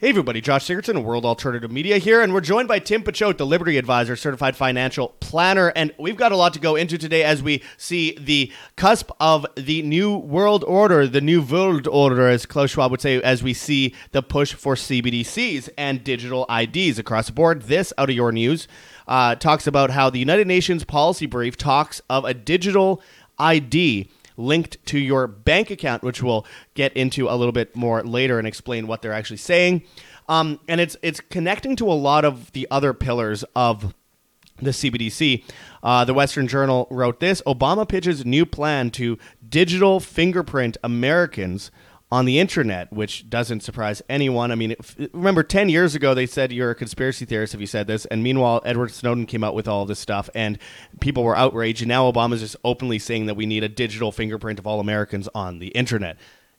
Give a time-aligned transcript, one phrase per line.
[0.00, 3.44] Hey everybody, Josh Sigurdson, World Alternative Media here, and we're joined by Tim Picciott, the
[3.44, 7.42] Liberty Advisor, Certified Financial Planner, and we've got a lot to go into today as
[7.42, 12.70] we see the cusp of the new world order, the new world order, as Klaus
[12.70, 17.32] Schwab would say, as we see the push for CBDCs and digital IDs across the
[17.32, 17.62] board.
[17.62, 18.68] This out of your news
[19.08, 23.02] uh, talks about how the United Nations policy brief talks of a digital
[23.36, 24.08] ID
[24.38, 28.48] linked to your bank account, which we'll get into a little bit more later and
[28.48, 29.82] explain what they're actually saying.
[30.28, 33.94] Um, and it's it's connecting to a lot of the other pillars of
[34.56, 35.44] the CBDC.
[35.82, 41.70] Uh, the Western Journal wrote this: Obama pitches new plan to digital fingerprint Americans
[42.10, 44.50] on the internet, which doesn't surprise anyone.
[44.50, 44.74] I mean,
[45.12, 48.06] remember 10 years ago, they said you're a conspiracy theorist if you said this.
[48.06, 50.58] And meanwhile, Edward Snowden came out with all this stuff and
[51.00, 51.82] people were outraged.
[51.82, 55.28] And now Obama's just openly saying that we need a digital fingerprint of all Americans
[55.34, 56.16] on the internet.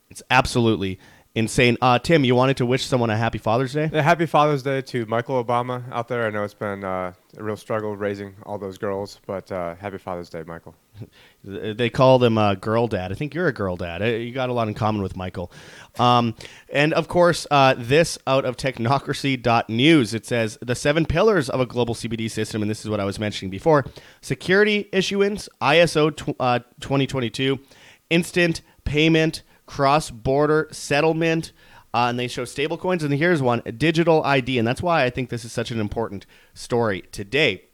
[0.08, 0.98] It's absolutely
[1.34, 1.76] insane.
[1.80, 3.90] Uh, Tim, you wanted to wish someone a happy Father's Day?
[3.92, 6.26] Yeah, happy Father's Day to Michael Obama out there.
[6.26, 9.98] I know it's been uh, a real struggle raising all those girls, but uh, happy
[9.98, 10.74] Father's Day, Michael.
[11.44, 13.12] they call them uh, girl dad.
[13.12, 14.02] I think you're a girl dad.
[14.02, 15.52] Uh, you got a lot in common with Michael.
[15.98, 16.34] Um,
[16.72, 20.14] and of course, uh, this out of technocracy.news.
[20.14, 23.04] It says the seven pillars of a global CBD system, and this is what I
[23.04, 23.84] was mentioning before
[24.20, 27.58] security issuance, ISO tw- uh, 2022,
[28.10, 31.52] instant payment cross border settlement.
[31.94, 33.02] Uh, and they show stablecoins.
[33.02, 34.58] And here's one digital ID.
[34.58, 37.69] And that's why I think this is such an important story today.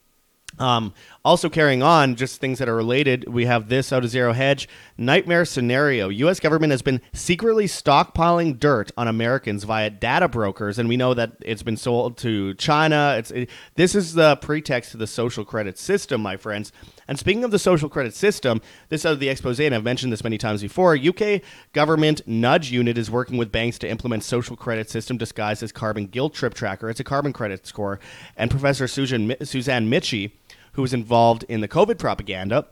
[0.59, 4.33] Um, also carrying on, just things that are related, we have this out of Zero
[4.33, 6.09] Hedge nightmare scenario.
[6.09, 6.41] U.S.
[6.41, 11.33] government has been secretly stockpiling dirt on Americans via data brokers, and we know that
[11.41, 13.17] it's been sold to China.
[13.19, 16.73] It's it, this is the pretext to the social credit system, my friends.
[17.09, 20.13] And speaking of the social credit system, this out of the expose, and I've mentioned
[20.13, 20.97] this many times before.
[20.97, 25.73] UK government nudge unit is working with banks to implement social credit system disguised as
[25.73, 26.89] carbon guilt trip tracker.
[26.89, 28.01] It's a carbon credit score,
[28.37, 30.33] and Professor Susan Suzanne Michie
[30.77, 32.67] who was involved in the COVID propaganda,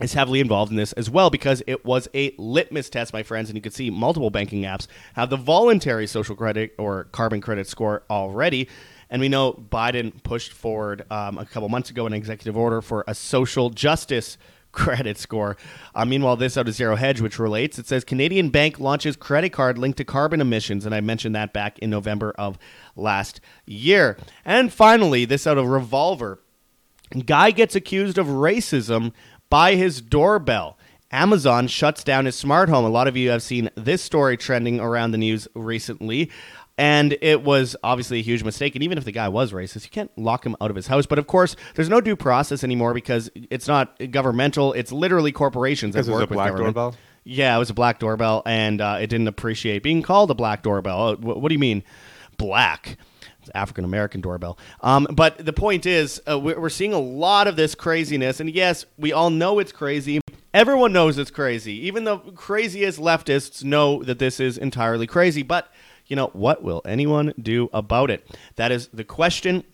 [0.00, 3.48] is heavily involved in this as well because it was a litmus test, my friends.
[3.48, 7.66] And you can see multiple banking apps have the voluntary social credit or carbon credit
[7.66, 8.68] score already.
[9.08, 13.04] And we know Biden pushed forward um, a couple months ago an executive order for
[13.06, 14.36] a social justice
[14.72, 15.56] credit score.
[15.94, 19.50] Uh, meanwhile, this out of Zero Hedge, which relates, it says Canadian bank launches credit
[19.50, 20.84] card linked to carbon emissions.
[20.84, 22.58] And I mentioned that back in November of
[22.94, 24.18] last year.
[24.44, 26.40] And finally, this out of Revolver.
[27.24, 29.12] Guy gets accused of racism
[29.48, 30.76] by his doorbell.
[31.12, 32.84] Amazon shuts down his smart home.
[32.84, 36.30] A lot of you have seen this story trending around the news recently.
[36.78, 38.74] And it was obviously a huge mistake.
[38.74, 41.06] And even if the guy was racist, you can't lock him out of his house.
[41.06, 44.72] But of course, there's no due process anymore because it's not governmental.
[44.74, 46.74] It's literally corporations that This work a with black government.
[46.74, 46.96] doorbell.
[47.24, 50.62] Yeah, it was a black doorbell, and uh, it didn't appreciate being called a black
[50.62, 51.00] doorbell.
[51.00, 51.82] Oh, wh- what do you mean,
[52.36, 52.98] black?
[53.54, 54.58] African American doorbell.
[54.80, 58.50] Um, but the point is, uh, we're, we're seeing a lot of this craziness, and
[58.50, 60.20] yes, we all know it's crazy.
[60.54, 61.86] Everyone knows it's crazy.
[61.86, 65.42] Even the craziest leftists know that this is entirely crazy.
[65.42, 65.70] But
[66.06, 68.26] you know what will anyone do about it?
[68.56, 69.64] That is the question.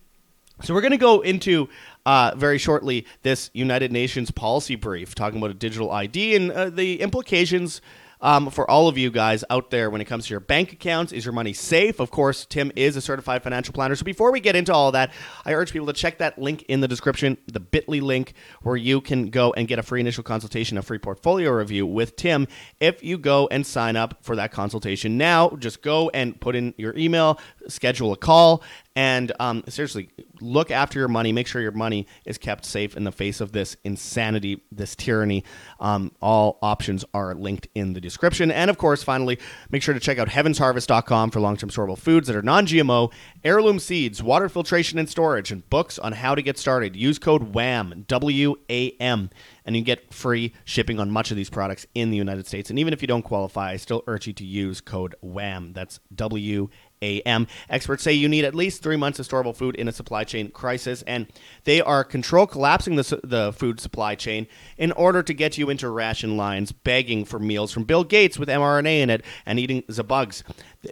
[0.63, 1.69] So we're going to go into
[2.07, 6.71] uh, very shortly this United Nations policy brief, talking about a digital ID and uh,
[6.71, 7.81] the implications
[8.23, 11.13] um, for all of you guys out there when it comes to your bank accounts.
[11.13, 12.01] Is your money safe?
[12.01, 13.95] Of course, Tim is a certified financial planner.
[13.97, 15.13] So before we get into all that,
[15.45, 19.01] I urge people to check that link in the description, the bit.ly link, where you
[19.01, 22.47] can go and get a free initial consultation, a free portfolio review with Tim.
[22.81, 26.75] If you go and sign up for that consultation now, just go and put in
[26.79, 28.63] your email, schedule a call,
[28.95, 30.11] and um, seriously,
[30.41, 31.33] look after your money.
[31.33, 35.45] Make sure your money is kept safe in the face of this insanity, this tyranny.
[35.81, 38.51] Um, all options are linked in the description.
[38.51, 39.39] And of course, finally,
[39.71, 43.13] make sure to check out heavensharvest.com for long term storable foods that are non GMO,
[43.45, 46.95] heirloom seeds, water filtration and storage, and books on how to get started.
[46.95, 49.31] Use code WAM, W A M,
[49.65, 52.69] and you get free shipping on much of these products in the United States.
[52.69, 55.73] And even if you don't qualify, I still urge you to use code WAM.
[55.73, 56.69] That's W
[57.03, 57.47] AM.
[57.69, 60.51] Experts say you need at least three months of storable food in a supply chain
[60.51, 61.27] crisis, and
[61.65, 64.47] they are control collapsing the, the food supply chain
[64.79, 68.49] in order to get you into ration lines, begging for meals from Bill Gates with
[68.49, 70.45] mRNA in it and eating the bugs.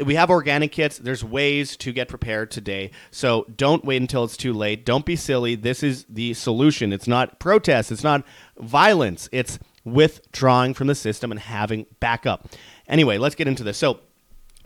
[0.05, 0.99] We have organic kits.
[0.99, 4.85] There's ways to get prepared today, so don't wait until it's too late.
[4.85, 5.55] Don't be silly.
[5.55, 6.93] This is the solution.
[6.93, 7.91] It's not protest.
[7.91, 8.25] It's not
[8.59, 9.29] violence.
[9.33, 12.49] It's withdrawing from the system and having backup.
[12.89, 13.79] Anyway, let's get into this.
[13.79, 14.01] So.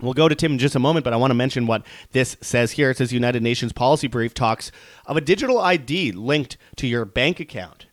[0.00, 2.36] We'll go to Tim in just a moment, but I want to mention what this
[2.40, 2.90] says here.
[2.90, 4.72] It says United Nations policy brief talks
[5.06, 7.86] of a digital ID linked to your bank account.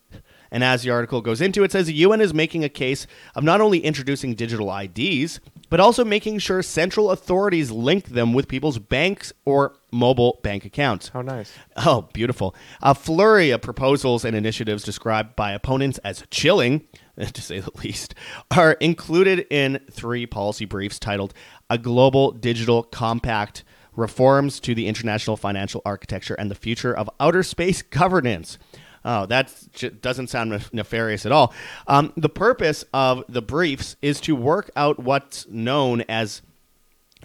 [0.51, 3.43] And as the article goes into, it says the UN is making a case of
[3.43, 5.39] not only introducing digital IDs,
[5.69, 11.07] but also making sure central authorities link them with people's banks or mobile bank accounts.
[11.07, 11.53] How nice.
[11.77, 12.53] Oh, beautiful.
[12.81, 16.85] A flurry of proposals and initiatives described by opponents as chilling,
[17.17, 18.13] to say the least,
[18.55, 21.33] are included in three policy briefs titled
[21.71, 23.63] A Global Digital Compact
[23.95, 28.57] Reforms to the International Financial Architecture and the Future of Outer Space Governance.
[29.05, 29.53] Oh, that
[30.01, 31.53] doesn't sound nefarious at all.
[31.87, 36.41] Um, the purpose of the briefs is to work out what's known as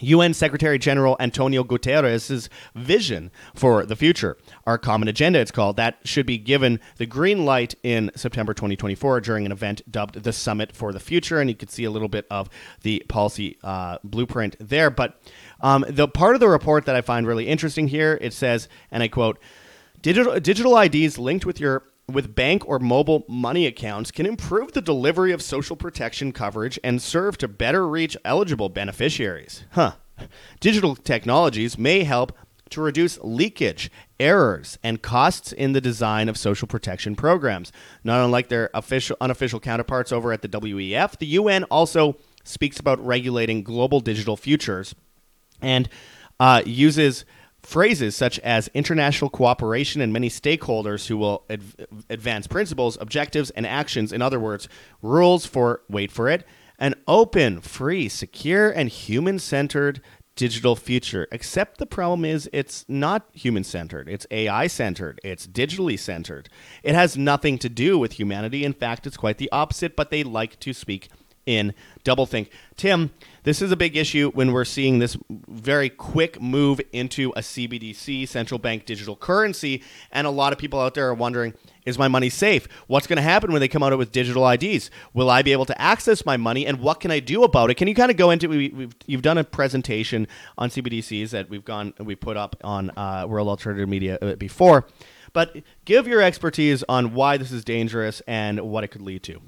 [0.01, 4.37] UN Secretary General Antonio Guterres' vision for the future.
[4.67, 9.21] Our common agenda, it's called, that should be given the green light in September 2024
[9.21, 11.41] during an event dubbed the Summit for the Future.
[11.41, 12.49] And you can see a little bit of
[12.83, 14.91] the policy uh, blueprint there.
[14.91, 15.21] But
[15.61, 19.03] um, the part of the report that I find really interesting here, it says, and
[19.03, 19.39] I quote,
[20.03, 24.81] digital, digital IDs linked with your with bank or mobile money accounts can improve the
[24.81, 29.65] delivery of social protection coverage and serve to better reach eligible beneficiaries.
[29.73, 29.93] Huh.
[30.61, 32.33] Digital technologies may help
[32.71, 37.71] to reduce leakage, errors, and costs in the design of social protection programs.
[38.03, 43.05] Not unlike their official unofficial counterparts over at the WEF, the UN also speaks about
[43.05, 44.95] regulating global digital futures
[45.61, 45.89] and
[46.39, 47.25] uh, uses
[47.67, 51.75] phrases such as international cooperation and many stakeholders who will adv-
[52.09, 54.13] advance principles, objectives, and actions.
[54.13, 54.69] In other words,
[55.03, 56.47] rules for, wait for it,
[56.79, 60.01] an open, free, secure, and human centered
[60.37, 61.27] digital future.
[61.33, 66.49] Except the problem is it's not human centered, it's AI centered, it's digitally centered.
[66.85, 68.65] It has nothing to do with humanity.
[68.65, 71.09] In fact, it's quite the opposite, but they like to speak
[71.47, 71.75] in
[72.05, 72.49] doublethink.
[72.77, 73.11] Tim,
[73.47, 78.27] this is a big issue when we're seeing this very quick move into a CBDC,
[78.27, 81.55] central bank digital currency, and a lot of people out there are wondering,
[81.85, 82.67] is my money safe?
[82.89, 84.91] What's going to happen when they come out with digital IDs?
[85.15, 87.77] Will I be able to access my money, and what can I do about it?
[87.77, 88.49] Can you kind of go into?
[88.49, 90.27] We, you've done a presentation
[90.59, 94.89] on CBDCs that we've gone we put up on uh, World Alternative Media uh, before,
[95.33, 99.41] but give your expertise on why this is dangerous and what it could lead to.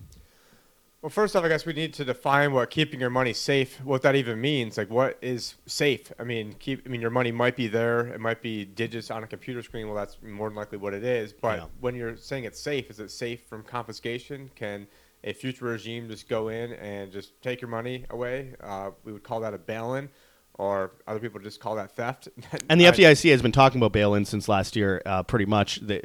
[1.01, 4.03] Well, first off, I guess we need to define what keeping your money safe, what
[4.03, 4.77] that even means.
[4.77, 6.13] Like, what is safe?
[6.19, 6.83] I mean, keep.
[6.85, 8.09] I mean, your money might be there.
[8.09, 9.87] It might be digits on a computer screen.
[9.87, 11.33] Well, that's more than likely what it is.
[11.33, 11.67] But yeah.
[11.79, 14.51] when you're saying it's safe, is it safe from confiscation?
[14.57, 14.89] Can
[15.23, 18.55] a future regime just go in and just take your money away?
[18.61, 20.09] Uh, we would call that a bail-in,
[20.55, 22.29] or other people just call that theft.
[22.69, 26.03] and the FDIC has been talking about bail-in since last year, uh, pretty much, the,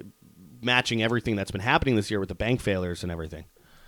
[0.62, 3.46] matching everything that's been happening this year with the bank failures and everything.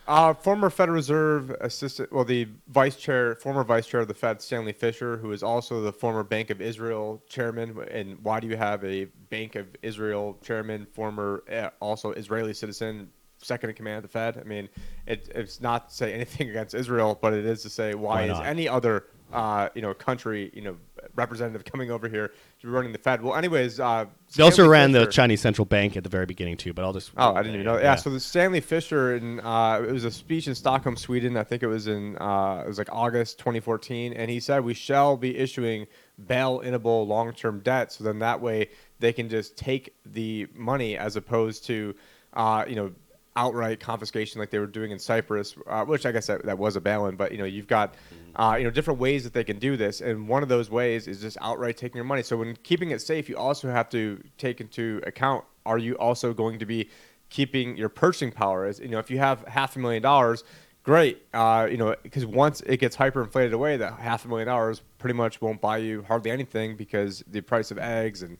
[0.08, 4.40] Uh, former Federal Reserve assistant, well, the vice chair, former vice chair of the Fed,
[4.40, 7.76] Stanley Fischer, who is also the former Bank of Israel chairman.
[7.90, 13.10] And why do you have a Bank of Israel chairman, former uh, also Israeli citizen,
[13.38, 14.38] second in command at the Fed?
[14.38, 14.70] I mean,
[15.06, 18.34] it, it's not to say anything against Israel, but it is to say why, why
[18.34, 20.78] is any other uh, you know, country, you know,
[21.16, 23.22] representative coming over here to be running the Fed.
[23.22, 24.06] Well, anyways, uh,
[24.36, 26.74] they also ran Fischer, the Chinese central bank at the very beginning too.
[26.74, 27.78] But I'll just oh, I didn't even know.
[27.78, 27.96] Yeah, yeah.
[27.96, 31.38] so the Stanley Fischer, and uh, it was a speech in Stockholm, Sweden.
[31.38, 34.74] I think it was in uh, it was like August 2014, and he said we
[34.74, 35.88] shall be issuing
[36.28, 37.92] bail-inable long-term debt.
[37.92, 41.94] So then that way they can just take the money as opposed to,
[42.34, 42.94] uh, you know
[43.36, 46.76] outright confiscation like they were doing in Cyprus, uh, which I guess that, that was
[46.76, 47.16] a bail-in.
[47.16, 48.42] But you know, you've got mm-hmm.
[48.42, 51.08] uh, you know different ways that they can do this, and one of those ways
[51.08, 52.24] is just outright taking your money.
[52.24, 56.34] So when keeping it safe, you also have to take into account: Are you also
[56.34, 56.90] going to be
[57.30, 58.66] keeping your purchasing power?
[58.66, 60.44] As you know, if you have half a million dollars.
[60.84, 64.84] Great, uh, you know, because once it gets hyperinflated away, that half a million dollars
[65.00, 68.38] pretty much won't buy you hardly anything because the price of eggs and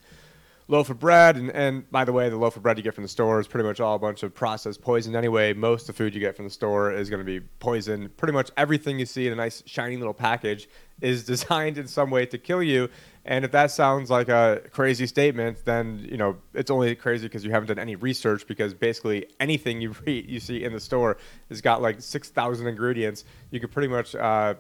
[0.68, 1.38] loaf of bread.
[1.38, 3.48] And, and by the way, the loaf of bread you get from the store is
[3.48, 5.54] pretty much all a bunch of processed poison anyway.
[5.54, 8.10] Most of the food you get from the store is going to be poison.
[8.18, 10.68] Pretty much everything you see in a nice, shiny little package
[11.02, 12.90] is designed in some way to kill you.
[13.26, 17.44] And if that sounds like a crazy statement, then you know it's only crazy because
[17.44, 18.46] you haven't done any research.
[18.46, 21.18] Because basically anything you read, you see in the store
[21.50, 23.24] has got like six thousand ingredients.
[23.50, 24.56] You can pretty much uh,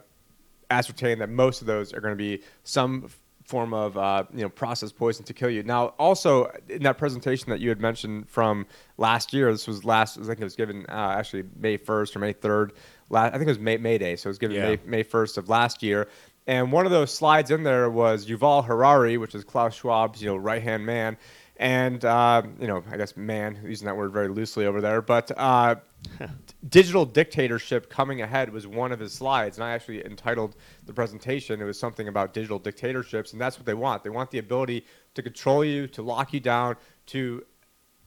[0.72, 3.08] ascertain that most of those are going to be some
[3.46, 5.64] form of uh, you know processed poison to kill you.
[5.64, 8.66] Now, also in that presentation that you had mentioned from
[8.98, 12.20] last year, this was last I think it was given uh, actually May first or
[12.20, 12.74] May third.
[13.12, 14.70] I think it was May, May Day, so it was given yeah.
[14.70, 16.08] May, May first of last year.
[16.48, 20.28] And one of those slides in there was Yuval Harari, which is Klaus Schwab's you
[20.28, 21.18] know right hand man,
[21.58, 25.32] and uh, you know I guess man using that word very loosely over there, but
[25.38, 25.76] uh,
[26.70, 31.62] digital dictatorship coming ahead was one of his slides, and I actually entitled the presentation.
[31.62, 34.04] It was something about digital dictatorships, and that's what they want.
[34.04, 36.76] They want the ability to control you, to lock you down,
[37.08, 37.46] to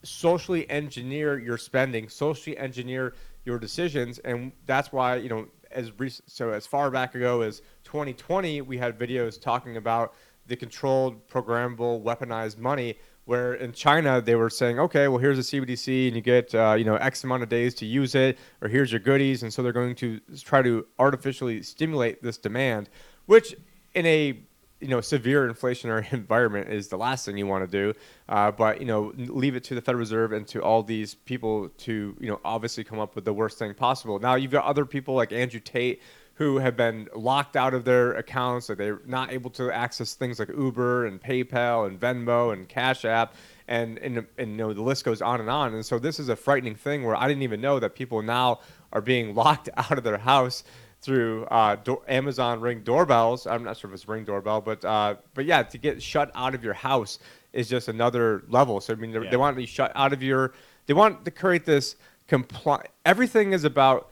[0.03, 3.15] socially engineer your spending, socially engineer
[3.45, 7.61] your decisions, and that's why you know as rec- so as far back ago as
[7.83, 10.13] 2020, we had videos talking about
[10.47, 12.97] the controlled, programmable, weaponized money.
[13.29, 16.73] Where in China they were saying, okay, well here's a CBDC and you get uh,
[16.75, 19.61] you know X amount of days to use it, or here's your goodies, and so
[19.61, 22.89] they're going to try to artificially stimulate this demand,
[23.27, 23.55] which
[23.93, 24.39] in a
[24.79, 27.93] you know severe inflationary environment is the last thing you want to do.
[28.29, 31.69] Uh, but you know leave it to the Federal Reserve and to all these people
[31.69, 34.17] to you know obviously come up with the worst thing possible.
[34.17, 36.01] Now you've got other people like Andrew Tate
[36.39, 40.39] who have been locked out of their accounts, like they're not able to access things
[40.39, 43.35] like Uber and PayPal and Venmo and Cash App.
[43.67, 46.29] And, and, and you know the list goes on and on and so this is
[46.29, 48.61] a frightening thing where I didn't even know that people now
[48.93, 50.63] are being locked out of their house
[51.01, 53.45] through uh, do- Amazon Ring doorbells.
[53.45, 56.55] I'm not sure if it's Ring doorbell, but uh, but yeah, to get shut out
[56.55, 57.19] of your house
[57.53, 58.79] is just another level.
[58.81, 59.29] So I mean, Yeah.
[59.29, 60.53] they want to be shut out of your.
[60.87, 61.95] They want to create this
[62.27, 64.09] compli Everything is about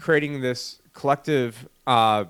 [0.00, 2.24] creating this collective, uh,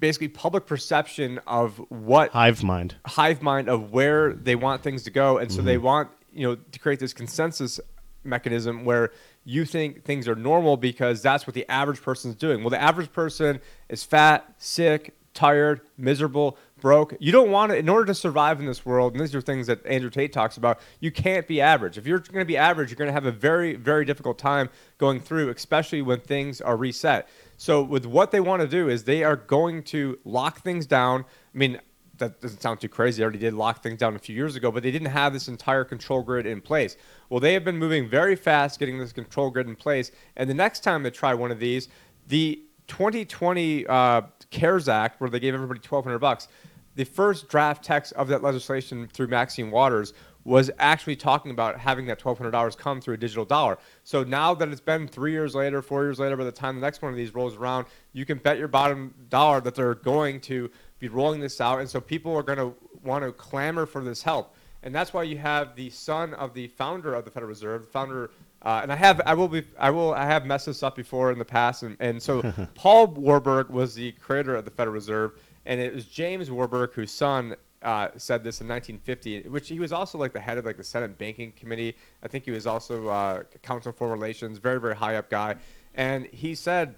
[0.00, 2.94] basically public perception of what Hive mind.
[3.06, 5.84] hive mind of where they want things to go and so they Mm-hmm.
[5.84, 7.78] want you know to create this consensus
[8.24, 9.10] mechanism where
[9.44, 12.80] you think things are normal because that's what the average person is doing well the
[12.80, 18.14] average person is fat sick tired miserable broke you don't want to in order to
[18.14, 21.46] survive in this world and these are things that andrew tate talks about you can't
[21.46, 24.04] be average if you're going to be average you're going to have a very very
[24.04, 28.66] difficult time going through especially when things are reset so with what they want to
[28.66, 31.24] do is they are going to lock things down
[31.54, 31.80] i mean
[32.18, 33.18] that doesn't sound too crazy.
[33.18, 35.48] They already did lock things down a few years ago, but they didn't have this
[35.48, 36.96] entire control grid in place.
[37.28, 40.12] Well, they have been moving very fast getting this control grid in place.
[40.36, 41.88] And the next time they try one of these,
[42.28, 46.48] the 2020 uh, CARES Act, where they gave everybody 1,200 bucks,
[46.94, 50.12] the first draft text of that legislation through Maxine Waters
[50.44, 53.78] was actually talking about having that $1,200 come through a digital dollar.
[54.02, 56.80] So now that it's been three years later, four years later, by the time the
[56.80, 60.40] next one of these rolls around, you can bet your bottom dollar that they're going
[60.42, 61.78] to be rolling this out.
[61.78, 64.54] And so people are going to want to clamor for this help.
[64.82, 67.88] And that's why you have the son of the founder of the Federal Reserve, the
[67.88, 68.30] founder.
[68.62, 71.30] Uh, and I have, I will be, I will, I have messed this up before
[71.30, 72.42] in the past, and, and so
[72.74, 75.32] Paul Warburg was the creator of the Federal Reserve,
[75.66, 79.92] and it was James Warburg whose son uh, said this in 1950, which he was
[79.92, 81.96] also like the head of like the Senate Banking Committee.
[82.22, 85.56] I think he was also uh, Council on Foreign Relations, very very high up guy,
[85.94, 86.94] and he said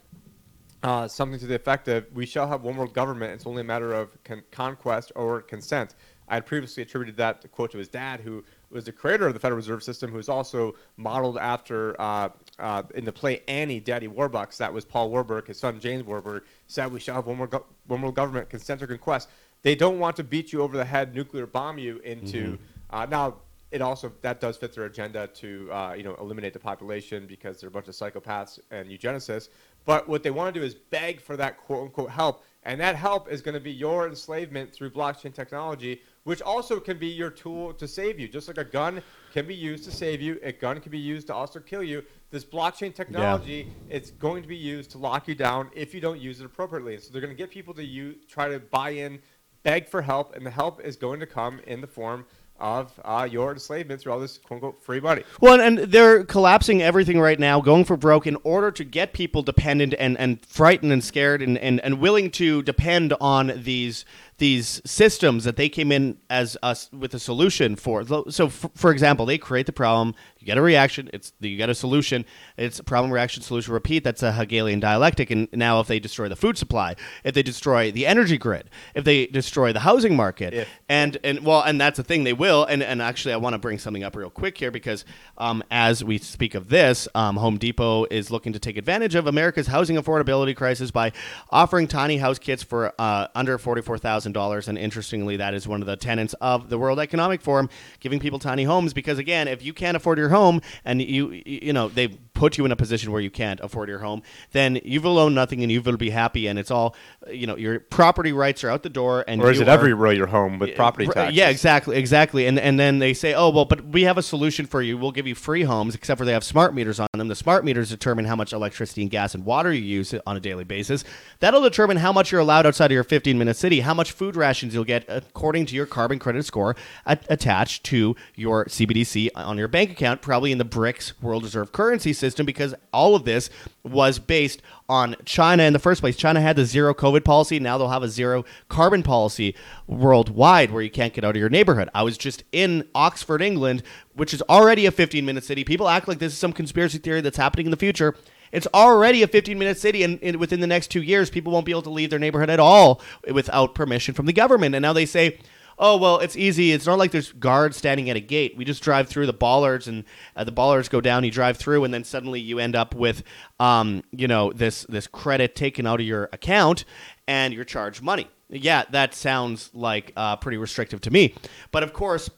[0.83, 3.33] uh, something to the effect of, "We shall have one world government.
[3.33, 5.94] It's only a matter of con- conquest or consent."
[6.28, 8.44] I had previously attributed that quote to his dad, who
[8.75, 12.28] was the creator of the Federal Reserve System, who was also modeled after uh,
[12.59, 14.59] uh, in the play Annie, Daddy Warbucks.
[14.59, 15.47] That was Paul Warburg.
[15.47, 18.83] His son James Warburg said, "We shall have one more go- one world government, consent
[18.83, 19.28] or conquest."
[19.62, 22.59] They don't want to beat you over the head, nuclear bomb you into.
[22.90, 23.37] Uh, now,
[23.71, 27.61] it also that does fit their agenda to uh, you know eliminate the population because
[27.61, 29.49] they're a bunch of psychopaths and eugenicists.
[29.85, 32.95] But what they want to do is beg for that quote unquote help, and that
[32.95, 37.31] help is going to be your enslavement through blockchain technology, which also can be your
[37.31, 38.26] tool to save you.
[38.26, 39.02] Just like a gun
[39.33, 42.02] can be used to save you, a gun can be used to also kill you.
[42.31, 46.21] This blockchain technology, it's going to be used to lock you down if you don't
[46.21, 46.99] use it appropriately.
[46.99, 49.21] So they're going to get people to use, try to buy in,
[49.62, 52.26] beg for help, and the help is going to come in the form
[52.61, 55.25] of uh, your enslavement through all this quote unquote free money.
[55.40, 59.43] Well, and they're collapsing everything right now, going for broke in order to get people
[59.43, 64.04] dependent and, and frightened and scared and, and, and willing to depend on these
[64.38, 68.04] these systems that they came in as us with a solution for.
[68.30, 71.70] So, for, for example, they create the problem, you get a reaction, it's you get
[71.70, 72.24] a solution,
[72.56, 74.02] it's a problem, reaction, solution, repeat.
[74.02, 75.30] That's a Hegelian dialectic.
[75.30, 79.04] And now, if they destroy the food supply, if they destroy the energy grid, if
[79.04, 80.68] they destroy the housing market, If.
[80.88, 82.64] and and well, and that's the thing they will.
[82.64, 85.04] And and actually, I want to bring something up real quick here because
[85.38, 89.26] um, as we speak of this, um, Home Depot is looking to take advantage of
[89.26, 91.12] America's housing affordability crisis by
[91.50, 94.69] offering tiny house kits for uh, under forty four thousand dollars.
[94.69, 97.69] And interestingly, that is one of the tenets of the World Economic Forum,
[98.00, 101.73] giving people tiny homes because again, if you can't afford your home and you you
[101.73, 104.22] know they put you in a position where you can't afford your home,
[104.52, 106.94] then you will own nothing and you will be happy, and it's all
[107.32, 109.24] you know your property rights are out the door.
[109.26, 111.36] And Or is it are- every row your home with property taxes?
[111.36, 112.46] Yeah, exactly, exactly.
[112.46, 114.98] And and then they say, oh well, but we have a solution for you.
[114.98, 117.28] We'll give you free homes, except for they have smart meters on them.
[117.28, 120.40] The smart meters determine how much electricity and gas and water you use on a
[120.40, 121.04] daily basis.
[121.38, 124.34] That'll determine how much you're allowed outside of your 15 minute city, how much food
[124.34, 126.74] rations you'll get according to your carbon credit score
[127.06, 130.20] at, attached to your CBDC on your bank account.
[130.20, 133.50] probably in the BRICS World Reserve Currency System because all of this
[133.83, 136.16] was based on China in the first place.
[136.16, 137.59] China had the zero COVID policy.
[137.59, 139.54] Now they'll have a zero carbon policy
[139.87, 141.88] worldwide where you can't get out of your neighborhood.
[141.95, 143.83] I was just in Oxford, England,
[144.14, 145.64] which is already a 15 minute city.
[145.64, 148.14] People act like this is some conspiracy theory that's happening in the future.
[148.52, 151.66] It's already a 15 minute city, and, and within the next two years, people won't
[151.66, 153.02] be able to leave their neighborhood at all
[153.33, 154.76] without permission from the government.
[154.76, 155.38] And now they say,
[155.78, 156.73] oh well it's easy.
[156.73, 158.57] It's not like there's guards standing at a gate.
[158.57, 160.04] We just drive through the bollards and
[160.37, 163.23] uh, the bollards go down you drive through and then suddenly you end up with
[163.61, 166.85] um, you know this this credit taken out of your account
[167.26, 168.28] and you're charged money.
[168.49, 171.35] Yeah that sounds like uh, pretty restrictive to me.
[171.71, 172.31] But of course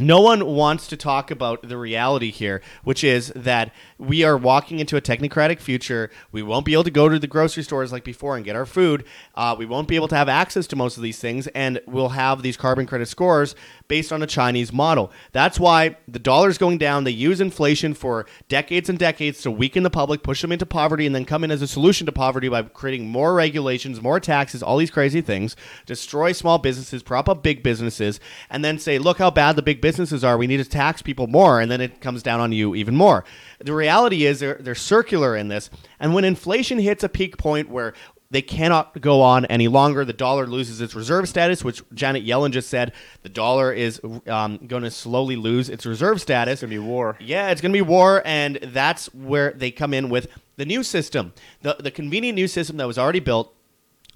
[0.00, 4.78] no one wants to talk about the reality here, which is that we are walking
[4.78, 6.10] into a technocratic future.
[6.30, 8.66] We won't be able to go to the grocery stores like before and get our
[8.66, 9.04] food.
[9.34, 12.10] Uh, we won't be able to have access to most of these things, and we'll
[12.10, 13.56] have these carbon credit scores
[13.88, 15.10] based on a Chinese model.
[15.32, 17.04] That's why the dollar's going down.
[17.04, 21.04] They use inflation for decades and decades to weaken the public, push them into poverty,
[21.04, 24.62] and then come in as a solution to poverty by creating more regulations, more taxes,
[24.62, 29.18] all these crazy things, destroy small businesses, prop up big businesses, and then say, look
[29.18, 30.38] how bad the big businesses are.
[30.38, 33.24] We need to tax people more, and then it comes down on you even more.
[33.58, 35.70] The reality is they're, they're circular in this.
[35.98, 37.94] And when inflation hits a peak point where
[38.30, 40.04] they cannot go on any longer.
[40.04, 42.92] The dollar loses its reserve status, which Janet Yellen just said
[43.22, 46.54] the dollar is um, going to slowly lose its reserve status.
[46.54, 47.16] It's going to be war.
[47.20, 50.82] Yeah, it's going to be war, and that's where they come in with the new
[50.82, 53.54] system, the the convenient new system that was already built.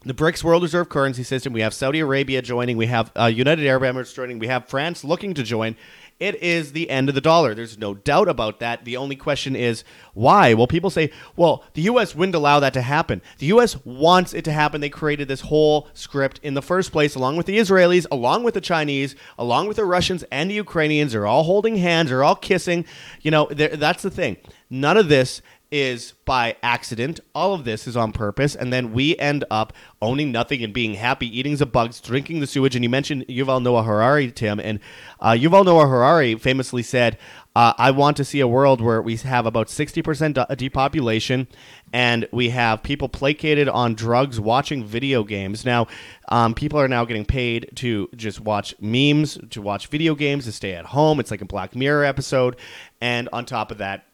[0.05, 1.52] The BRICS World Reserve Currency System.
[1.52, 2.76] We have Saudi Arabia joining.
[2.76, 4.41] We have uh, United Arab Emirates joining.
[4.41, 5.76] We have France looking to join.
[6.23, 7.52] It is the end of the dollar.
[7.52, 8.85] There's no doubt about that.
[8.85, 9.83] The only question is
[10.14, 10.55] why?
[10.55, 12.14] Well, people say, well, the U.S.
[12.14, 13.21] wouldn't allow that to happen.
[13.38, 13.85] The U.S.
[13.85, 14.81] wants it to happen.
[14.81, 18.55] They created this whole script in the first place, along with the Israelis, along with
[18.55, 21.11] the Chinese, along with the Russians and the Ukrainians.
[21.11, 22.85] They're all holding hands, they're all kissing.
[23.23, 24.37] You know, that's the thing.
[24.71, 27.19] None of this is by accident.
[27.35, 30.95] All of this is on purpose, and then we end up owning nothing and being
[30.95, 32.76] happy, eating the bugs, drinking the sewage.
[32.76, 34.79] And you mentioned Yuval Noah Harari, Tim, and
[35.19, 37.19] uh, Yuval Noah Harari famously said,
[37.57, 41.49] uh, "I want to see a world where we have about sixty percent de- depopulation,
[41.93, 45.64] and we have people placated on drugs, watching video games.
[45.64, 45.87] Now,
[46.29, 50.52] um, people are now getting paid to just watch memes, to watch video games, to
[50.52, 51.18] stay at home.
[51.18, 52.57] It's like a Black Mirror episode,
[53.01, 54.05] and on top of that."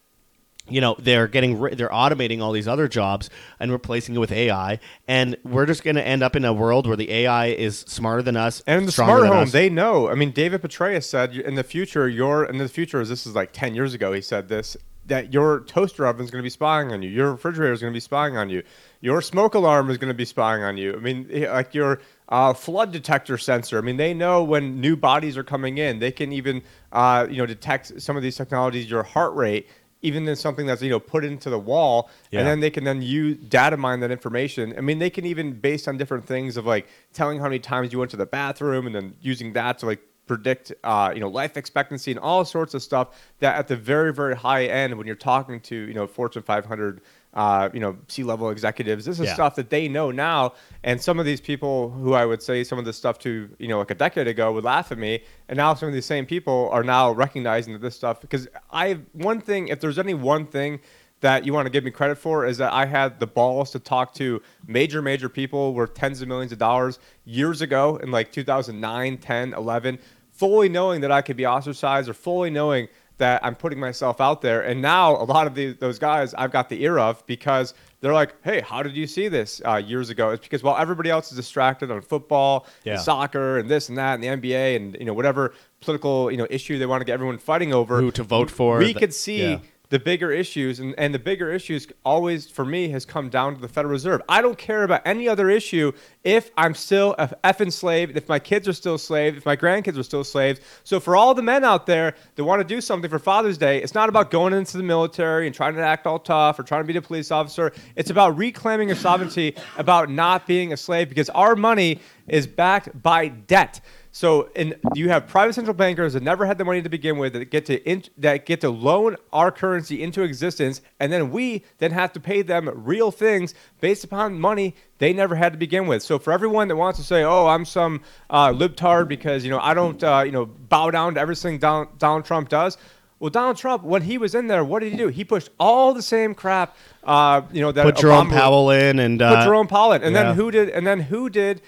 [0.69, 4.79] You know they're getting they're automating all these other jobs and replacing it with AI,
[5.07, 8.23] and we're just going to end up in a world where the AI is smarter
[8.23, 8.63] than us.
[8.67, 9.53] And in the smart home, us.
[9.53, 10.09] they know.
[10.09, 13.53] I mean, David Petraeus said in the future, your in the future, this is like
[13.53, 14.13] ten years ago.
[14.13, 14.77] He said this
[15.09, 17.93] that your toaster oven is going to be spying on you, your refrigerator is going
[17.93, 18.63] to be spying on you,
[19.01, 20.95] your smoke alarm is going to be spying on you.
[20.95, 23.79] I mean, like your uh, flood detector sensor.
[23.79, 25.99] I mean, they know when new bodies are coming in.
[25.99, 29.69] They can even, uh, you know, detect some of these technologies, your heart rate
[30.03, 32.41] even in something that's you know put into the wall yeah.
[32.41, 35.53] and then they can then use data mine that information i mean they can even
[35.53, 38.87] based on different things of like telling how many times you went to the bathroom
[38.87, 42.75] and then using that to like predict uh, you know life expectancy and all sorts
[42.75, 46.07] of stuff that at the very very high end when you're talking to you know
[46.07, 47.01] fortune 500
[47.39, 49.05] uh, you know, C-level executives.
[49.05, 49.35] This is yeah.
[49.35, 52.81] stuff that they know now, and some of these people who I would say some
[52.81, 55.57] of this stuff to, you know, like a decade ago would laugh at me, and
[55.57, 58.21] now some of these same people are now recognizing that this stuff.
[58.21, 60.81] Because I, one thing, if there's any one thing
[61.21, 63.79] that you want to give me credit for is that I had the balls to
[63.79, 68.33] talk to major, major people worth tens of millions of dollars years ago in like
[68.33, 70.01] 2009, 10, 11,
[70.33, 74.41] fully knowing that I could be ostracized or fully knowing that I'm putting myself out
[74.41, 74.63] there.
[74.63, 78.13] And now a lot of the, those guys I've got the ear of because they're
[78.13, 80.31] like, hey, how did you see this uh, years ago?
[80.31, 82.95] It's because while everybody else is distracted on football, yeah.
[82.95, 86.37] and soccer, and this and that, and the NBA, and you know whatever political you
[86.37, 89.01] know issue they want to get everyone fighting over, who to vote for, we the,
[89.01, 89.51] could see.
[89.51, 89.59] Yeah
[89.91, 93.61] the bigger issues and, and the bigger issues always for me has come down to
[93.61, 94.21] the federal reserve.
[94.29, 95.93] I don't care about any other issue
[96.25, 99.97] if i'm still a effing slave if my kids are still slaves if my grandkids
[99.97, 103.09] are still slaves so for all the men out there that want to do something
[103.09, 106.19] for father's day it's not about going into the military and trying to act all
[106.19, 107.73] tough or trying to be a police officer.
[107.97, 113.03] It's about reclaiming your sovereignty about not being a slave because our money is backed
[113.03, 116.89] by debt so, and you have private central bankers that never had the money to
[116.89, 121.13] begin with that get to in, that get to loan our currency into existence, and
[121.13, 125.53] then we then have to pay them real things based upon money they never had
[125.53, 126.03] to begin with.
[126.03, 129.61] So, for everyone that wants to say, "Oh, I'm some uh, libtard because you know
[129.61, 132.79] I don't uh, you know bow down to everything Donald, Donald Trump does,"
[133.19, 135.09] Well, Donald Trump, when he was in there, what did he do?
[135.09, 139.01] He pushed all the same crap, uh, you know, that put Jerome Obama, Powell in
[139.01, 140.23] and uh, put Jerome Powell in, and yeah.
[140.23, 140.71] then who did?
[140.71, 141.61] And then who did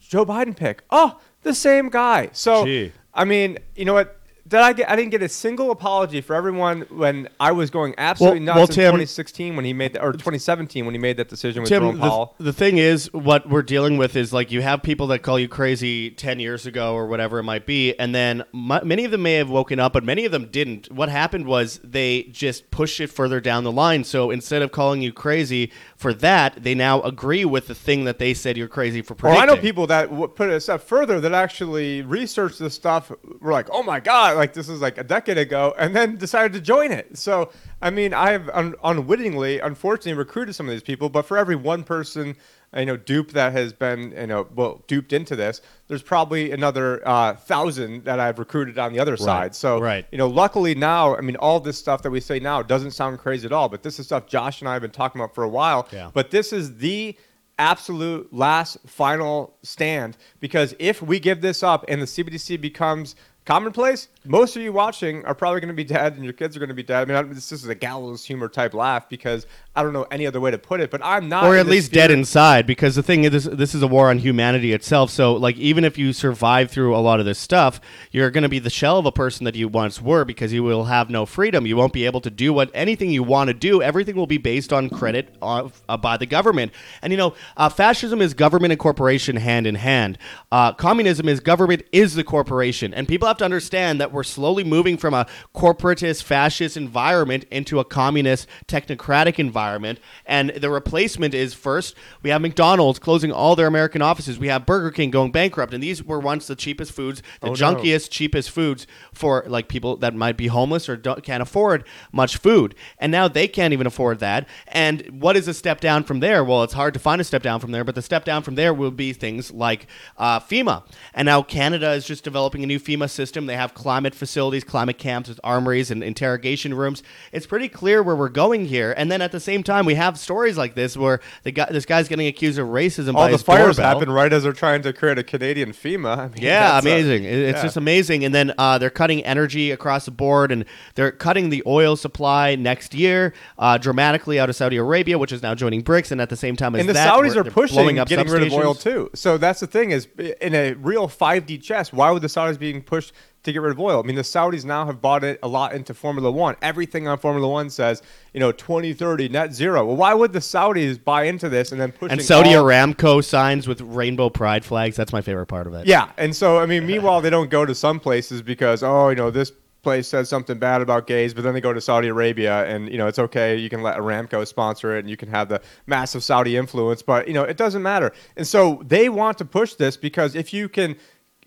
[0.00, 0.82] Joe Biden pick?
[0.90, 2.30] Oh, the same guy.
[2.32, 2.92] So Gee.
[3.14, 4.14] I mean, you know what?
[4.48, 4.88] did I get?
[4.88, 8.56] I didn't get a single apology for everyone when I was going absolutely Well- nuts
[8.56, 11.62] well, in Tim- 2016 when he made the, or 2017 when he made that decision
[11.62, 12.34] with Tim, Jerome the, Powell.
[12.38, 15.48] the thing is, what we're dealing with is like you have people that call you
[15.48, 19.22] crazy 10 years ago or whatever it might be, and then m- many of them
[19.22, 20.90] may have woken up, but many of them didn't.
[20.90, 24.02] What happened was they just pushed it further down the line.
[24.02, 28.20] So instead of calling you crazy for that, they now agree with the thing that
[28.20, 29.42] they said you're crazy for Or predicting.
[29.42, 33.10] I know people that w- put it a step further that actually researched this stuff.
[33.40, 36.52] Were like, "Oh my god, like this is like a decade ago," and then decided
[36.52, 37.18] to join it.
[37.18, 37.50] So,
[37.82, 41.08] I mean, I have un- unwittingly, unfortunately, recruited some of these people.
[41.08, 42.36] But for every one person,
[42.76, 47.06] you know, dupe that has been, you know, well, duped into this, there's probably another
[47.06, 49.54] uh, thousand that I've recruited on the other side.
[49.54, 50.06] So, right.
[50.12, 53.18] you know, luckily now, I mean, all this stuff that we say now doesn't sound
[53.18, 53.68] crazy at all.
[53.68, 55.88] But this is stuff Josh and I have been talking about for a while.
[55.92, 56.10] Yeah.
[56.12, 57.16] But this is the
[57.58, 64.08] absolute last final stand because if we give this up and the CBDC becomes commonplace,
[64.28, 66.68] most of you watching are probably going to be dead and your kids are going
[66.68, 67.02] to be dead.
[67.02, 70.26] I mean, I- this is a gallows humor type laugh because I don't know any
[70.26, 71.44] other way to put it, but I'm not.
[71.44, 74.18] or at least dead inside because the thing is this, this is a war on
[74.18, 75.10] humanity itself.
[75.10, 78.48] So like even if you survive through a lot of this stuff you're going to
[78.48, 81.26] be the shell of a person that you once were because you will have no
[81.26, 81.66] freedom.
[81.66, 83.82] You won't be able to do what anything you want to do.
[83.82, 86.72] Everything will be based on credit of, uh, by the government.
[87.02, 90.18] And you know uh, fascism is government and corporation hand in hand.
[90.50, 92.92] Uh, communism is government is the corporation.
[92.94, 97.78] And people have to understand that we're slowly moving from a corporatist fascist environment into
[97.78, 99.98] a communist technocratic environment.
[100.26, 104.38] And the replacement is first we have mcdonald's closing all their american offices.
[104.38, 105.74] We have burger king going bankrupt.
[105.74, 107.54] And these were once the cheapest foods the Oh, no.
[107.54, 112.36] junkiest cheapest foods for like people that might be homeless or don't, can't afford much
[112.36, 112.74] food.
[112.98, 114.48] And now they can't even afford that.
[114.68, 116.44] And what is a step down from there?
[116.44, 118.54] Well it's hard to find a step down from there but the step down from
[118.54, 120.84] there will be things like uh, fema.
[121.14, 123.46] And now canada is just developing a new fema system.
[123.46, 128.16] They have climate facilities climate camps with armories and interrogation rooms it's pretty clear where
[128.16, 131.20] we're going here and then at the same time we have stories like this where
[131.44, 133.98] the guy this guy's getting accused of racism All by the fires doorbell.
[133.98, 136.16] happen right as they're trying to create a Canadian FEMA.
[136.18, 137.24] I mean, Yeah, amazing.
[137.24, 137.62] It- it's yeah.
[137.62, 138.24] just amazing.
[138.24, 142.54] And then uh, they're cutting energy across the board, and they're cutting the oil supply
[142.54, 146.10] next year uh, dramatically out of Saudi Arabia, which is now joining BRICS.
[146.12, 148.42] And at the same time as and the that, Saudis we're- pushing up getting rid
[148.46, 149.10] of oil too.
[149.14, 150.08] So that's the thing is
[150.40, 153.12] in a real 5D chess, why would the Saudis being pushed
[153.44, 154.00] to get rid of oil?
[154.02, 156.56] I mean, the Saudis now have bought it a lot into Formula One.
[156.62, 159.84] Everything on Formula One says, you know, 2030 net zero.
[159.86, 163.24] Well, why would the Saudis buy into this and then push And Saudi all- Aramco
[163.24, 164.96] signs with rainbow pride flags.
[164.96, 165.86] That's my favorite part of it.
[165.86, 169.16] Yeah, and so I mean, meanwhile, they don't go to some places because oh, you
[169.16, 172.64] know, this place says something bad about gays, but then they go to Saudi Arabia,
[172.66, 173.56] and you know, it's okay.
[173.56, 177.28] You can let Aramco sponsor it, and you can have the massive Saudi influence, but
[177.28, 178.12] you know, it doesn't matter.
[178.36, 180.96] And so they want to push this because if you can,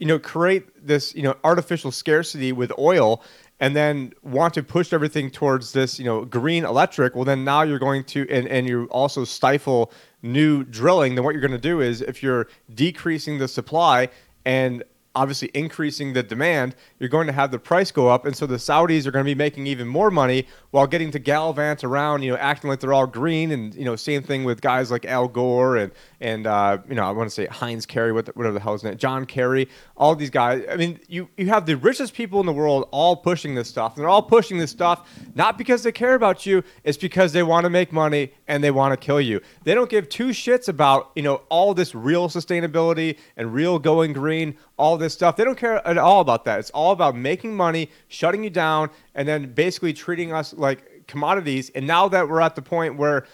[0.02, 3.24] you know, create this, you know, artificial scarcity with oil.
[3.60, 7.14] And then want to push everything towards this, you know, green electric.
[7.14, 9.92] Well, then now you're going to, and, and you also stifle
[10.24, 11.14] new drilling.
[11.14, 14.10] Then what you're going to do is, if you're decreasing the supply
[14.46, 14.84] and
[15.14, 18.56] obviously increasing the demand, you're going to have the price go up, and so the
[18.56, 22.32] Saudis are going to be making even more money while getting to gallivant around, you
[22.32, 25.28] know, acting like they're all green, and you know, same thing with guys like Al
[25.28, 28.74] Gore and and uh, you know, I want to say Heinz Kerry, whatever the hell
[28.74, 30.64] his name, John Kerry, all these guys.
[30.70, 33.96] I mean, you you have the richest people in the world all pushing this stuff,
[33.96, 37.44] and they're all pushing this stuff not because they care about you, it's because they
[37.44, 39.42] want to make money and they want to kill you.
[39.64, 44.14] They don't give two shits about you know all this real sustainability and real going
[44.14, 45.36] green, all this stuff.
[45.36, 46.60] They don't care at all about that.
[46.60, 51.70] It's all about making money, shutting you down, and then basically treating us like commodities.
[51.76, 53.26] And now that we're at the point where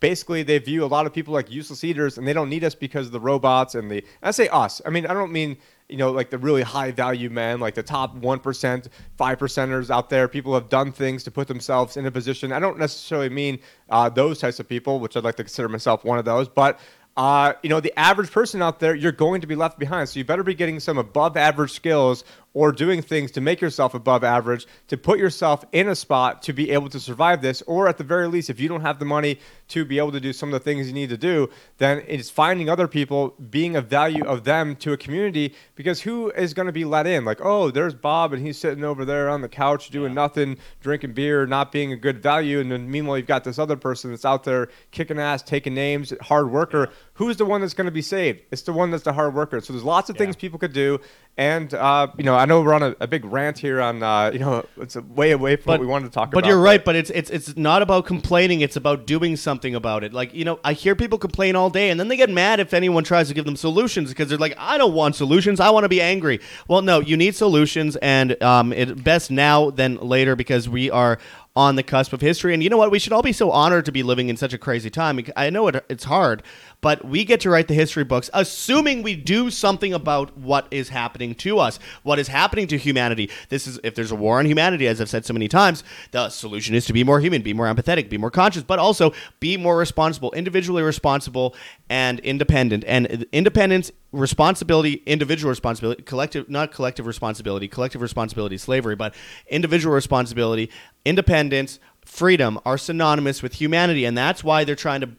[0.00, 2.74] basically they view a lot of people like useless eaters and they don't need us
[2.74, 4.80] because of the robots and the I say us.
[4.86, 5.56] I mean, I don't mean,
[5.88, 10.10] you know, like the really high value men, like the top 1%, 5 percenters out
[10.10, 10.28] there.
[10.28, 12.52] People have done things to put themselves in a position.
[12.52, 16.04] I don't necessarily mean uh, those types of people, which I'd like to consider myself
[16.04, 16.78] one of those, but
[17.18, 20.08] uh, you know, the average person out there, you're going to be left behind.
[20.08, 22.22] So you better be getting some above average skills
[22.58, 26.52] or doing things to make yourself above average to put yourself in a spot to
[26.52, 27.62] be able to survive this.
[27.68, 30.18] Or at the very least, if you don't have the money to be able to
[30.18, 33.76] do some of the things you need to do, then it's finding other people, being
[33.76, 35.54] of value of them to a community.
[35.76, 37.24] Because who is going to be let in?
[37.24, 41.12] Like, oh, there's Bob and he's sitting over there on the couch doing nothing, drinking
[41.12, 42.58] beer, not being a good value.
[42.58, 46.12] And then meanwhile, you've got this other person that's out there kicking ass, taking names,
[46.22, 46.88] hard worker.
[47.12, 48.40] Who's the one that's going to be saved?
[48.50, 49.60] It's the one that's the hard worker.
[49.60, 50.98] So there's lots of things people could do.
[51.38, 54.30] And, uh, you know, I'm know we're on a, a big rant here on uh,
[54.32, 56.48] you know it's a way away from what we wanted to talk but about.
[56.48, 56.84] you're right.
[56.84, 58.60] But it's it's it's not about complaining.
[58.60, 60.12] It's about doing something about it.
[60.12, 62.74] Like you know, I hear people complain all day, and then they get mad if
[62.74, 65.60] anyone tries to give them solutions because they're like, I don't want solutions.
[65.60, 66.40] I want to be angry.
[66.66, 71.18] Well, no, you need solutions, and um, it best now than later because we are
[71.58, 72.54] on the cusp of history.
[72.54, 72.92] And you know what?
[72.92, 75.20] We should all be so honored to be living in such a crazy time.
[75.36, 76.44] I know it, it's hard,
[76.80, 80.88] but we get to write the history books, assuming we do something about what is
[80.88, 83.30] happening to us, what is happening to humanity.
[83.48, 86.28] This is if there's a war on humanity, as I've said so many times, the
[86.28, 89.56] solution is to be more human, be more empathetic, be more conscious, but also be
[89.56, 91.54] more responsible, individually responsible
[91.88, 92.84] and independent.
[92.86, 99.14] And independence, responsibility, individual responsibility, collective, not collective responsibility, collective responsibility, slavery, but
[99.48, 100.70] individual responsibility,
[101.04, 105.10] independence, freedom are synonymous with humanity, and that's why they're trying to,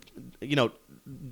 [0.41, 0.71] you know,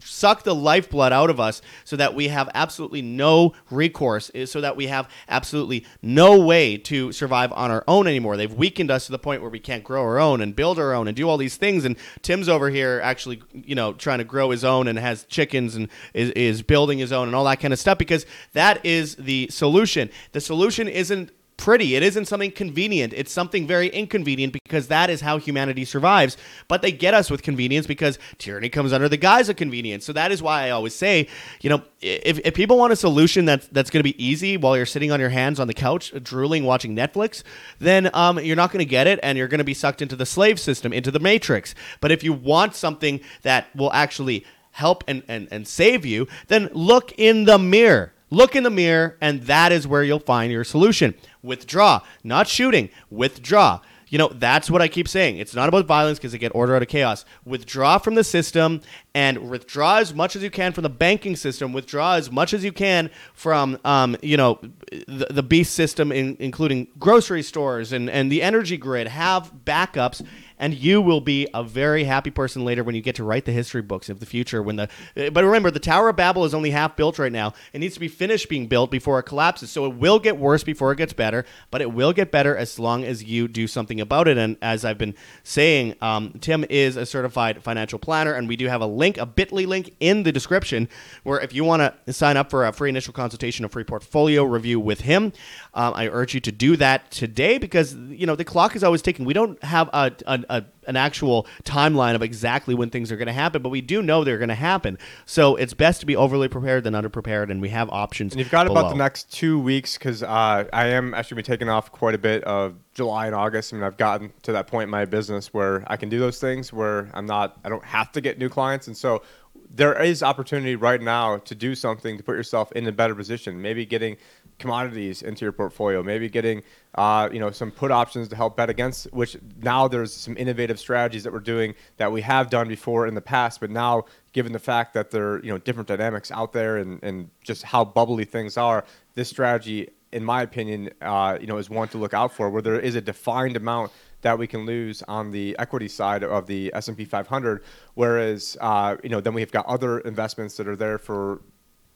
[0.04, 4.62] suck the lifeblood out of us so that we have absolutely no recourse eh, so
[4.62, 8.38] that we have absolutely no way to survive on our own anymore.
[8.38, 10.94] They've weakened us to the point where we can't grow our own and build our
[10.94, 11.86] own and do all these things.
[11.86, 15.76] And tim's over here actually you know trying to grow his own and has chickens
[15.76, 19.16] and is, is building his own and all that kind of stuff because that is
[19.16, 20.10] the solution.
[20.32, 21.96] The solution isn't pretty.
[21.96, 23.14] It isn't something convenient.
[23.14, 26.38] It's something very inconvenient because that is how humanity survives.
[26.68, 30.06] But they get us with convenience because tyranny comes under the guise of convenience.
[30.06, 31.28] So that is why I always say,
[31.62, 34.78] you know, if, if people want a solution that's that's going to be easy while
[34.78, 37.44] you're sitting on your hands on the couch drooling watching Netflix,
[37.80, 40.16] then um, you're not going to get it, and you're going to be sucked into
[40.16, 41.74] the slave system, into the matrix.
[42.00, 46.70] But if you want something that will actually help and, and, and save you, then
[46.72, 48.14] look in the mirror.
[48.30, 51.16] Look in the mirror, and that is where you'll find your solution.
[51.42, 53.80] Withdraw, not shooting, withdraw.
[54.10, 55.38] You know, that's what I keep saying.
[55.38, 57.26] It's not about violence because they get order out of chaos.
[57.46, 58.82] Withdraw from the system
[59.14, 61.74] and withdraw as much as you can from the banking system.
[61.74, 64.60] Withdraw as much as you can from, um, you know,
[65.08, 69.08] the, the beast system, in, including grocery stores and, and the energy grid.
[69.08, 70.26] Have backups
[70.60, 73.52] and you will be a very happy person later when you get to write the
[73.52, 74.62] history books of the future.
[74.62, 77.54] When the but remember, the Tower of Babel is only half built right now.
[77.74, 79.72] It needs to be finished being built before it collapses.
[79.72, 82.80] So it will get worse before it gets better, but it will get better as
[82.80, 84.38] long as you do something about it.
[84.38, 88.68] And as I've been saying, um, Tim is a certified financial planner, and we do
[88.68, 90.90] have a link, a Bitly link in the description,
[91.24, 94.44] where if you want to sign up for a free initial consultation, a free portfolio
[94.44, 95.34] review with him,
[95.78, 99.04] um, I urge you to do that today because you know the clock is always
[99.04, 99.26] ticking.
[99.26, 103.28] We don't have a, a, a an actual timeline of exactly when things are going
[103.28, 104.98] to happen, but we do know they're going to happen.
[105.28, 108.34] So it's best to be overly prepared than underprepared, and we have options.
[108.34, 108.82] And you've got below.
[108.82, 112.18] about the next two weeks because uh, I am actually be taking off quite a
[112.20, 113.72] bit of July and August.
[113.72, 116.40] I mean, I've gotten to that point in my business where I can do those
[116.40, 119.22] things where I'm not, I don't have to get new clients, and so
[119.70, 123.62] there is opportunity right now to do something to put yourself in a better position.
[123.62, 124.18] Maybe getting
[124.60, 126.64] commodities into your portfolio, maybe getting
[126.96, 129.12] uh, you know some put options to help bet against.
[129.14, 133.16] Which now there's some innovative strategies that we're doing that we have done before in
[133.16, 136.54] the past, but now given the fact that there are you know different dynamics out
[136.54, 141.48] there and, and just how bubbly things are, this strategy, in my opinion, uh, you
[141.48, 143.92] know is one to look out for, where there is a defined amount
[144.22, 149.10] that we can lose on the equity side of the S&P 500 whereas uh, you
[149.10, 151.42] know then we've got other investments that are there for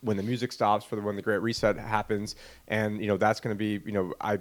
[0.02, 2.36] when the music stops for the, when the great reset happens
[2.68, 4.38] and you know that's going to be you know i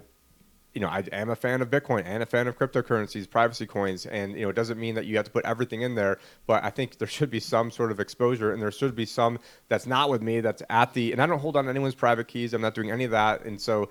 [0.75, 4.07] you know i am a fan of bitcoin and a fan of cryptocurrencies privacy coins
[4.07, 6.62] and you know it doesn't mean that you have to put everything in there but
[6.64, 9.87] i think there should be some sort of exposure and there should be some that's
[9.87, 12.55] not with me that's at the and i don't hold on to anyone's private keys
[12.55, 13.88] i'm not doing any of that and so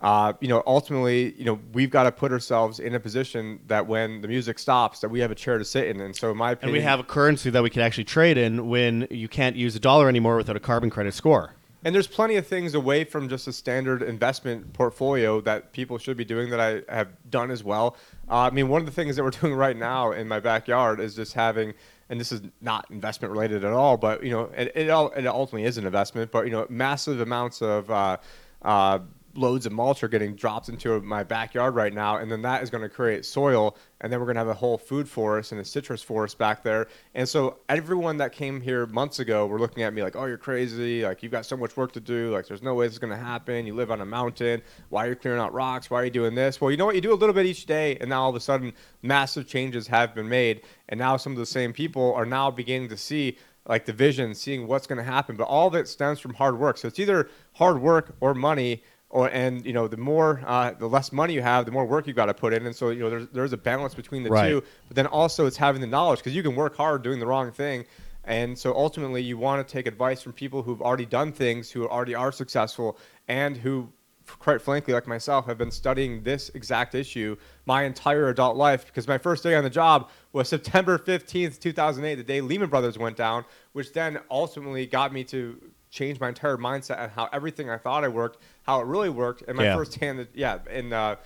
[0.00, 3.86] uh, you know, ultimately, you know, we've got to put ourselves in a position that
[3.86, 6.00] when the music stops, that we have a chair to sit in.
[6.00, 8.38] And so, in my opinion, and we have a currency that we can actually trade
[8.38, 11.54] in when you can't use a dollar anymore without a carbon credit score.
[11.84, 16.16] And there's plenty of things away from just a standard investment portfolio that people should
[16.16, 17.96] be doing that I have done as well.
[18.28, 21.00] Uh, I mean, one of the things that we're doing right now in my backyard
[21.00, 21.74] is just having,
[22.08, 25.26] and this is not investment related at all, but you know, it, it, all, it
[25.26, 28.18] ultimately is an investment, but you know, massive amounts of uh,
[28.62, 28.98] uh,
[29.34, 32.70] loads of mulch are getting dropped into my backyard right now, and then that is
[32.70, 35.60] going to create soil, and then we're going to have a whole food forest and
[35.60, 36.88] a citrus forest back there.
[37.14, 40.38] And so everyone that came here months ago were looking at me like, "Oh, you're
[40.38, 41.04] crazy!
[41.04, 42.32] Like you've got so much work to do.
[42.32, 43.66] Like there's no way this is going to happen.
[43.66, 44.62] You live on a mountain.
[44.88, 45.90] Why are you clearing out rocks?
[45.90, 46.94] Why are you doing this?" Well, you know what?
[46.94, 49.86] You do a little bit each day, and now all of a sudden, massive changes
[49.86, 53.36] have been made, and now some of the same people are now beginning to see
[53.66, 55.36] like the vision, seeing what's going to happen.
[55.36, 56.78] But all of it stems from hard work.
[56.78, 60.88] So it's either hard work or money or and you know the more uh, the
[60.88, 62.64] less money you have the more work you got to put in.
[62.64, 64.48] And so you know there's there's a balance between the right.
[64.48, 64.62] two.
[64.88, 67.50] But then also it's having the knowledge because you can work hard doing the wrong
[67.52, 67.84] thing.
[68.24, 71.88] And so ultimately you want to take advice from people who've already done things who
[71.88, 73.92] already are successful and who
[74.38, 78.86] quite frankly, like myself, have been studying this exact issue my entire adult life.
[78.86, 82.98] Because my first day on the job was September 15th, 2008, the day Lehman Brothers
[82.98, 87.68] went down, which then ultimately got me to change my entire mindset and how everything
[87.68, 89.42] I thought I worked, how it really worked.
[89.48, 89.76] And my Yeah.
[89.76, 91.16] first hand, yeah, and uh,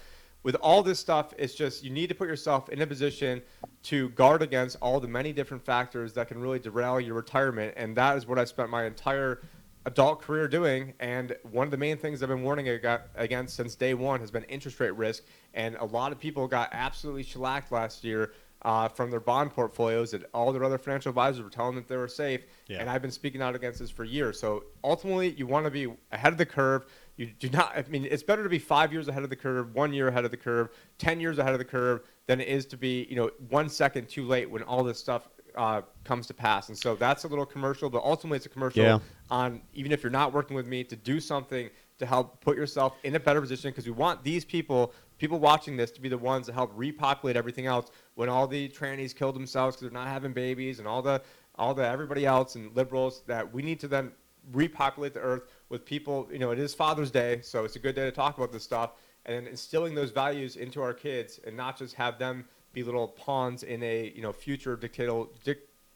[0.42, 3.42] with all this stuff, it's just you need to put yourself in a position
[3.84, 7.74] to guard against all the many different factors that can really derail your retirement.
[7.76, 9.42] And that is what I spent my entire
[9.86, 10.94] adult career doing.
[11.00, 12.68] And one of the main things I've been warning
[13.14, 15.24] against since day one has been interest rate risk.
[15.52, 18.32] And a lot of people got absolutely shellacked last year
[18.64, 21.88] uh, from their bond portfolios that all their other financial advisors were telling them that
[21.88, 22.46] they were safe.
[22.66, 22.78] Yeah.
[22.78, 24.40] And I've been speaking out against this for years.
[24.40, 26.86] So ultimately, you want to be ahead of the curve.
[27.16, 27.76] You do not.
[27.76, 30.24] I mean, it's better to be five years ahead of the curve, one year ahead
[30.24, 33.16] of the curve, ten years ahead of the curve, than it is to be, you
[33.16, 36.68] know, one second too late when all this stuff uh, comes to pass.
[36.68, 38.98] And so that's a little commercial, but ultimately, it's a commercial Yeah.
[39.30, 42.96] on even if you're not working with me to do something to help put yourself
[43.04, 46.18] in a better position because we want these people people watching this to be the
[46.18, 50.08] ones that help repopulate everything else when all the trannies kill themselves because they're not
[50.08, 51.20] having babies and all the
[51.56, 54.10] all the everybody else and liberals that we need to then
[54.52, 57.94] repopulate the earth with people you know it is father's day so it's a good
[57.94, 58.92] day to talk about this stuff
[59.26, 63.62] and instilling those values into our kids and not just have them be little pawns
[63.62, 65.30] in a you know future dictatorial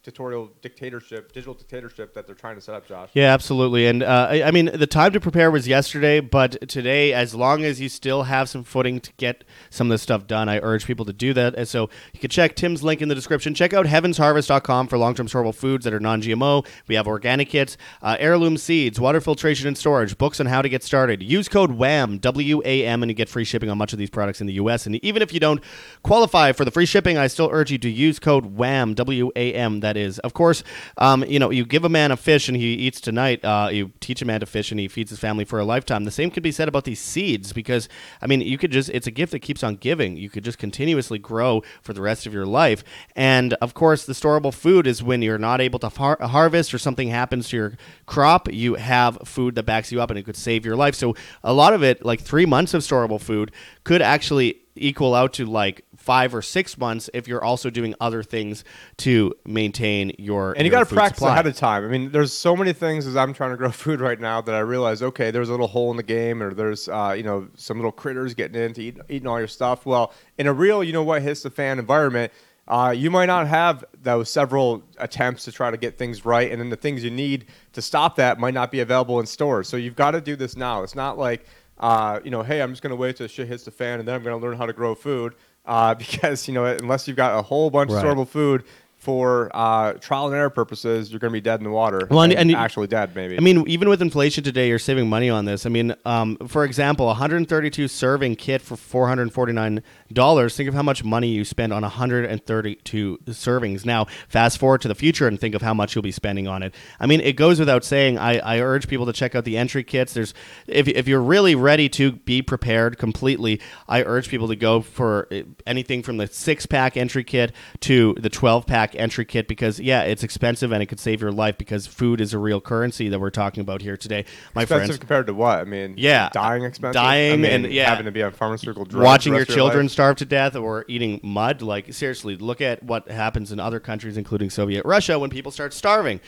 [0.08, 3.86] dictatorial dictatorship digital dictatorship that they're trying to set up josh Yeah, absolutely.
[3.86, 7.78] And uh, I, mean, the time to prepare was yesterday, but today, as long as
[7.78, 11.04] you still have some footing to get some of this stuff done, I urge people
[11.04, 11.54] to do that.
[11.56, 13.52] And so you can check Tim's link in the description.
[13.52, 16.66] Check out heavensharvest.com for long term storable foods that are non GMO.
[16.86, 20.70] We have organic kits, uh, heirloom seeds, water filtration and storage, books on how to
[20.70, 21.22] get started.
[21.22, 24.10] Use code WAM, W A M, and you get free shipping on much of these
[24.10, 24.86] products in the U.S.
[24.86, 25.62] And even if you don't
[26.02, 29.52] qualify for the free shipping, I still urge you to use code WAM, W A
[29.52, 29.80] M.
[29.80, 30.62] That is, of course,
[30.96, 33.44] um, you know, you give a man a fish and he eats tonight.
[33.44, 36.04] Uh, you teach a man to fish and he feeds his family for a lifetime.
[36.04, 37.88] The same could be said about these seeds because,
[38.22, 40.16] I mean, you could just, it's a gift that keeps on giving.
[40.16, 42.84] You could just continuously grow for the rest of your life.
[43.14, 46.78] And of course, the storable food is when you're not able to har- harvest or
[46.78, 47.72] something happens to your
[48.06, 50.94] crop, you have food that backs you up and it could save your life.
[50.94, 53.52] So a lot of it, like three months of storable food,
[53.84, 58.22] could actually equal out to like five or six months if you're also doing other
[58.22, 58.64] things
[58.96, 61.34] to maintain your and you got to practice supply.
[61.34, 61.84] ahead of time.
[61.84, 64.54] I mean, there's so many things as I'm trying to grow food right now that
[64.54, 67.46] I realize, okay, there's a little hole in the game, or there's, uh, you know,
[67.56, 69.84] some little critters getting into eat, eating all your stuff.
[69.84, 72.32] Well, in a real, you know what, hits the fan environment,
[72.68, 76.58] uh, you might not have those several attempts to try to get things right, and
[76.58, 77.44] then the things you need
[77.74, 79.68] to stop that might not be available in stores.
[79.68, 80.82] So you've got to do this now.
[80.82, 81.44] It's not like,
[81.80, 84.08] uh, you know, hey, I'm just going to wait till shit hits the fan, and
[84.08, 85.34] then I'm going to learn how to grow food.
[85.68, 88.04] Uh, because you know, unless you've got a whole bunch Right.
[88.04, 88.64] of storable food
[89.08, 92.06] for uh, trial and error purposes, you're going to be dead in the water.
[92.10, 93.38] Well, and- and, actually dead, maybe.
[93.38, 95.64] I mean, even with inflation today, you're saving money on this.
[95.64, 100.56] I mean, um, for example, a 132 serving kit for 449 dollars.
[100.56, 103.86] Think of how much money you spend on 132 servings.
[103.86, 106.62] Now, fast forward to the future and think of how much you'll be spending on
[106.62, 106.74] it.
[107.00, 108.18] I mean, it goes without saying.
[108.18, 110.12] I, I urge people to check out the entry kits.
[110.12, 110.34] There's,
[110.66, 115.28] if if you're really ready to be prepared completely, I urge people to go for
[115.32, 119.78] uh, anything from the six pack entry kit to the 12 pack entry kit because
[119.80, 123.08] yeah, it's expensive and it could save your life because food is a real currency
[123.08, 124.98] that we're talking about here today, my expensive friends.
[124.98, 125.58] compared to what?
[125.58, 126.94] I mean, Yeah, uh, dying expensive.
[126.94, 127.88] dying I mean, and- yeah.
[127.88, 129.04] having to be on pharmaceutical drugs.
[129.04, 133.52] Watching your children starve to death or eating mud, like seriously, look at what happens
[133.52, 136.20] in other countries, including Soviet Russia, when people start starving.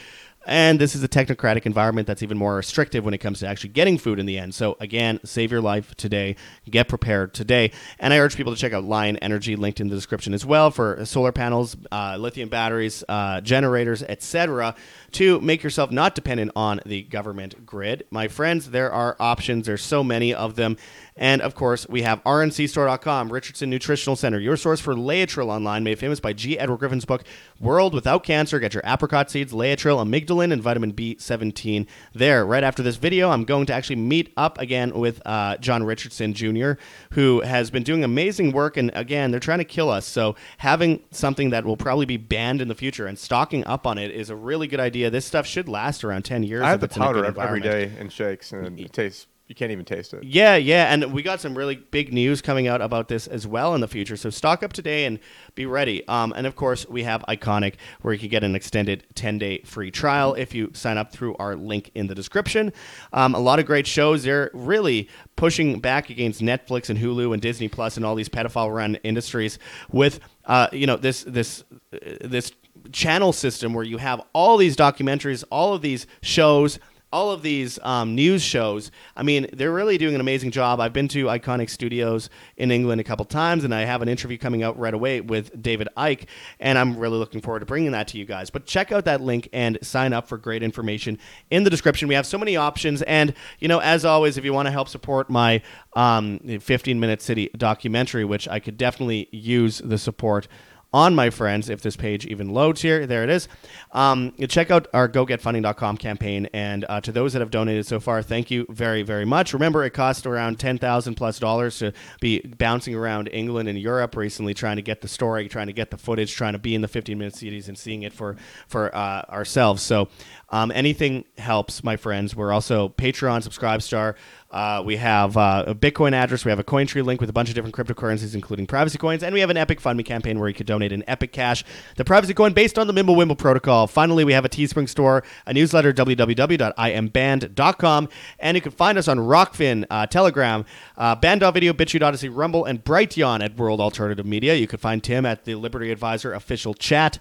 [0.47, 3.71] And this is a technocratic environment that's even more restrictive when it comes to actually
[3.71, 4.55] getting food in the end.
[4.55, 6.35] So, again, save your life today.
[6.69, 7.73] Get prepared today.
[7.99, 10.71] And I urge people to check out Lion Energy, linked in the description as well,
[10.71, 14.75] for solar panels, uh, lithium batteries, uh, generators, etc.,
[15.13, 18.05] to make yourself not dependent on the government grid.
[18.11, 19.67] My friends, there are options.
[19.67, 20.79] There's so many of them.
[21.21, 25.99] And of course, we have rncstore.com, Richardson Nutritional Center, your source for Laetrile online, made
[25.99, 26.59] famous by G.
[26.59, 27.25] Edward Griffin's book,
[27.61, 28.59] World Without Cancer.
[28.59, 32.47] Get your apricot seeds, Laetrile, amygdalin, and vitamin B17 there.
[32.47, 36.33] Right after this video, I'm going to actually meet up again with uh, John Richardson
[36.33, 36.73] Jr.,
[37.13, 38.79] who has been doing amazing work.
[38.79, 40.07] And again, they're trying to kill us.
[40.07, 43.99] So having something that will probably be banned in the future and stocking up on
[43.99, 45.11] it is a really good idea.
[45.11, 46.63] This stuff should last around 10 years.
[46.63, 49.27] I have the it's in a powder every day in shakes, and it tastes.
[49.51, 50.23] You can't even taste it.
[50.23, 53.75] Yeah, yeah, and we got some really big news coming out about this as well
[53.75, 54.17] in the future.
[54.17, 55.19] So stock up today and
[55.57, 56.07] be ready.
[56.07, 59.91] Um, and of course, we have Ickonic, where you can get an extended 10-day free
[59.91, 62.73] trial if you sign up through our link in the description.
[63.13, 64.23] Um, a lot of great shows.
[64.23, 68.99] They're really pushing back against Netflix and Hulu and Disney Plus and all these pedophile-run
[69.03, 69.59] industries
[69.91, 72.53] with, uh, you know, this this uh, this
[72.93, 76.79] channel system where you have all these documentaries, all of these shows
[77.13, 78.91] all of these um, news shows.
[79.17, 80.81] I mean, they're really doing an amazing job.
[80.81, 84.39] I've been to Ickonic Studios in England a couple times, and I have an interview
[84.39, 86.27] coming out right away with David Icke,
[86.61, 88.51] and I'm really looking forward to bringing that to you guys.
[88.51, 91.19] But check out that link and sign up for great information
[91.51, 92.07] in the description.
[92.07, 94.89] We have so many options, and you know, as always, if you want to help
[94.89, 95.63] support my
[95.95, 100.47] um, 15 minute city documentary, which I could definitely use the support
[100.93, 103.07] on my friends if this page even loads here.
[103.07, 103.49] There it is.
[103.93, 108.23] Um, check out our gogetfunding.com campaign and uh, to those that have donated so far
[108.23, 109.53] thank you very very much.
[109.53, 114.55] Remember it cost around 10000 plus dollars to be bouncing around england and europe recently
[114.55, 116.89] trying to get the story trying to get the footage trying to be in the
[116.89, 118.37] 15 minute cities and seeing it for
[118.69, 119.83] for uh, ourselves.
[119.83, 120.09] So
[120.51, 124.17] um, anything helps my friends we're also patreon subscribe star
[124.51, 126.45] uh, we have uh, a Bitcoin address.
[126.45, 129.33] We have a CoinTree link with a bunch of different cryptocurrencies, including privacy coins, and
[129.33, 131.63] we have an Epic Fund Me campaign where you could donate in Epic Cash,
[131.97, 133.87] the privacy coin based on the Mimblewimble protocol.
[133.87, 138.09] Finally, we have a Teespring store, a newsletter, www.iamband.com,
[138.41, 140.65] and you can find us on Rokfin, uh, Telegram,
[140.97, 144.55] uh, Banned.video, BitChute, Odysee, Rumble, and Brighteon at World Alternative Media.
[144.55, 147.21] You can find Tim at the Liberty Advisor official chat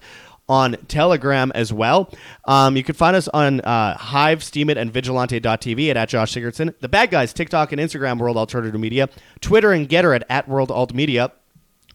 [0.50, 2.12] on Telegram as well.
[2.44, 6.74] Um, you can find us on uh, Hive, Steemit, and Vigilante.tv at, at Josh Sigurdson.
[6.80, 9.08] The Bad Guys, TikTok and Instagram, World Alternative Media.
[9.40, 11.30] Twitter and Gettr at, at World Alt Media.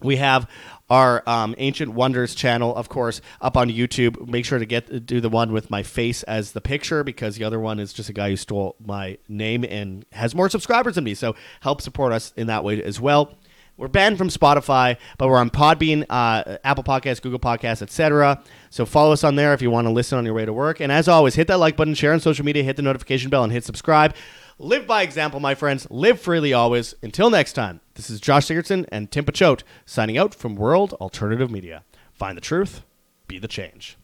[0.01, 0.49] We have
[0.89, 4.25] our um, Ancient Wonders channel, of course, up on YouTube.
[4.25, 7.43] Make sure to get do the one with my face as the picture because the
[7.43, 11.03] other one is just a guy who stole my name and has more subscribers than
[11.03, 11.13] me.
[11.13, 13.35] So help support us in that way as well.
[13.77, 18.41] We're banned from Spotify, but we're on Podbean, uh, Apple Podcasts, Google Podcasts, etc.
[18.69, 20.79] So follow us on there if you want to listen on your way to work.
[20.79, 23.43] And as always, hit that like button, share on social media, hit the notification bell,
[23.43, 24.15] and hit subscribe.
[24.57, 25.85] Live by example, my friends.
[25.89, 26.95] Live freely always.
[27.03, 31.51] Until next time, this is Josh Sigurdson and Tim Picciott signing out from World Alternative
[31.51, 31.83] Media.
[32.13, 32.81] Find the truth,
[33.27, 33.97] be the change.